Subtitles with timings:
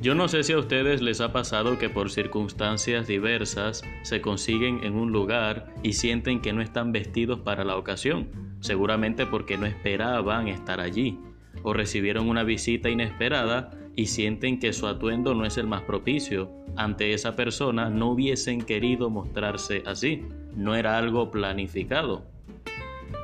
[0.00, 4.82] Yo no sé si a ustedes les ha pasado que por circunstancias diversas se consiguen
[4.82, 9.66] en un lugar y sienten que no están vestidos para la ocasión, seguramente porque no
[9.66, 11.18] esperaban estar allí,
[11.62, 16.50] o recibieron una visita inesperada y sienten que su atuendo no es el más propicio.
[16.76, 20.24] Ante esa persona no hubiesen querido mostrarse así,
[20.56, 22.24] no era algo planificado.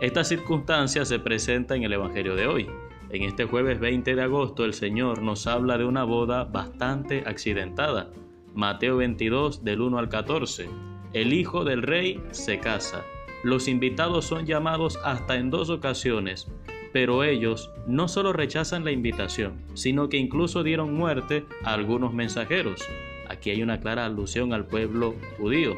[0.00, 2.68] Esta circunstancia se presenta en el Evangelio de hoy.
[3.12, 8.12] En este jueves 20 de agosto el Señor nos habla de una boda bastante accidentada.
[8.54, 10.68] Mateo 22 del 1 al 14.
[11.12, 13.04] El hijo del rey se casa.
[13.42, 16.52] Los invitados son llamados hasta en dos ocasiones,
[16.92, 22.80] pero ellos no solo rechazan la invitación, sino que incluso dieron muerte a algunos mensajeros.
[23.28, 25.74] Aquí hay una clara alusión al pueblo judío.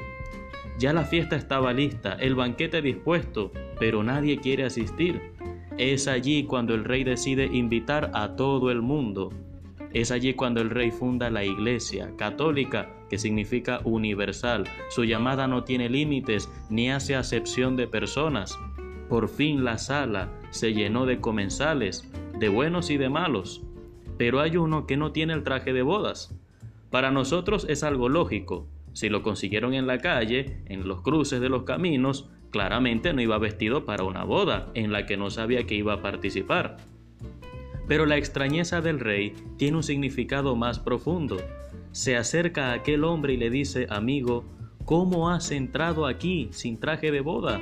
[0.78, 5.32] Ya la fiesta estaba lista, el banquete dispuesto, pero nadie quiere asistir.
[5.78, 9.30] Es allí cuando el rey decide invitar a todo el mundo.
[9.94, 14.64] Es allí cuando el rey funda la iglesia católica, que significa universal.
[14.90, 18.58] Su llamada no tiene límites ni hace acepción de personas.
[19.08, 23.62] Por fin la sala se llenó de comensales, de buenos y de malos.
[24.18, 26.34] Pero hay uno que no tiene el traje de bodas.
[26.90, 28.66] Para nosotros es algo lógico.
[28.92, 33.38] Si lo consiguieron en la calle, en los cruces de los caminos, Claramente no iba
[33.38, 36.76] vestido para una boda en la que no sabía que iba a participar.
[37.88, 41.38] Pero la extrañeza del rey tiene un significado más profundo.
[41.92, 44.44] Se acerca a aquel hombre y le dice, amigo,
[44.84, 47.60] ¿cómo has entrado aquí sin traje de boda?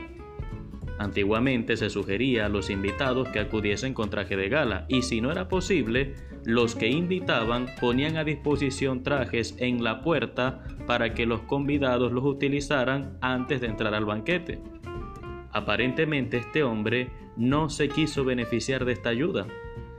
[1.01, 5.33] Antiguamente se sugería a los invitados que acudiesen con traje de gala y si no
[5.33, 11.41] era posible, los que invitaban ponían a disposición trajes en la puerta para que los
[11.41, 14.61] convidados los utilizaran antes de entrar al banquete.
[15.53, 19.47] Aparentemente este hombre no se quiso beneficiar de esta ayuda.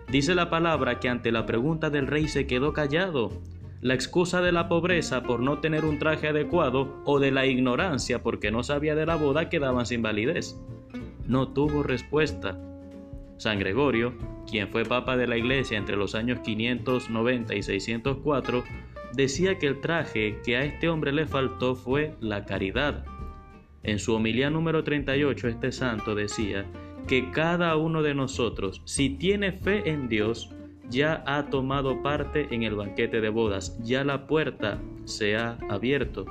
[0.08, 3.32] Dice la palabra que ante la pregunta del rey se quedó callado.
[3.82, 8.22] La excusa de la pobreza por no tener un traje adecuado o de la ignorancia
[8.22, 10.62] porque no sabía de la boda quedaban sin validez.
[11.32, 12.60] No tuvo respuesta.
[13.38, 14.14] San Gregorio,
[14.50, 18.66] quien fue papa de la iglesia entre los años 590 y 604,
[19.14, 23.06] decía que el traje que a este hombre le faltó fue la caridad.
[23.82, 26.66] En su homilía número 38 este santo decía
[27.08, 30.54] que cada uno de nosotros, si tiene fe en Dios,
[30.90, 36.26] ya ha tomado parte en el banquete de bodas, ya la puerta se ha abierto,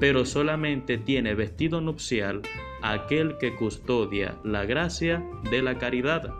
[0.00, 2.42] pero solamente tiene vestido nupcial
[2.82, 6.34] aquel que custodia la gracia de la caridad.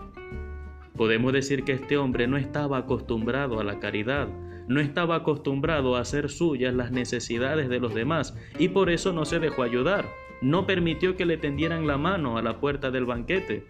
[0.97, 4.29] Podemos decir que este hombre no estaba acostumbrado a la caridad,
[4.67, 9.25] no estaba acostumbrado a hacer suyas las necesidades de los demás y por eso no
[9.25, 10.07] se dejó ayudar
[10.41, 13.67] no permitió que le tendieran la mano a la puerta del banquete.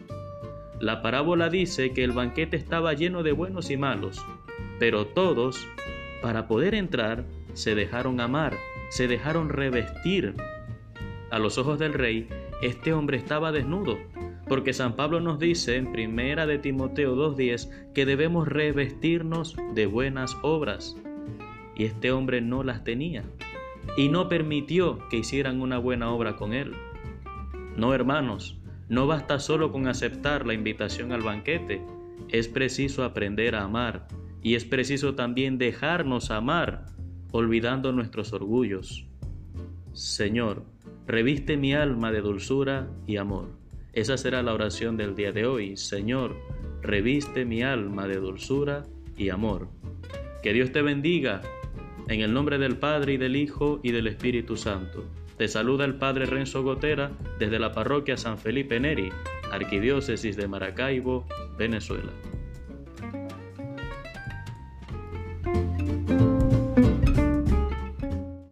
[0.79, 4.25] La parábola dice que el banquete estaba lleno de buenos y malos,
[4.79, 5.67] pero todos,
[6.23, 7.25] para poder entrar,
[7.55, 8.55] se dejaron amar,
[8.91, 10.34] se dejaron revestir.
[11.31, 12.28] A los ojos del rey,
[12.61, 13.99] este hombre estaba desnudo,
[14.49, 20.37] porque San Pablo nos dice en primera de Timoteo 2:10 que debemos revestirnos de buenas
[20.43, 20.97] obras,
[21.75, 23.25] y este hombre no las tenía
[23.97, 26.73] y no permitió que hicieran una buena obra con él.
[27.77, 28.59] No, hermanos,
[28.89, 31.81] no basta solo con aceptar la invitación al banquete,
[32.29, 34.06] es preciso aprender a amar
[34.43, 36.87] y es preciso también dejarnos amar,
[37.33, 39.07] olvidando nuestros orgullos.
[39.93, 40.65] Señor,
[41.07, 43.49] reviste mi alma de dulzura y amor.
[43.93, 45.77] Esa será la oración del día de hoy.
[45.77, 46.37] Señor,
[46.83, 48.87] reviste mi alma de dulzura
[49.17, 49.69] y amor.
[50.43, 51.43] Que Dios te bendiga
[52.09, 55.05] en el nombre del Padre y del Hijo y del Espíritu Santo.
[55.37, 59.11] Te saluda el Padre Renzo Gotera desde la parroquia San Felipe Neri,
[59.51, 61.27] Arquidiócesis de Maracaibo,
[61.59, 62.12] Venezuela.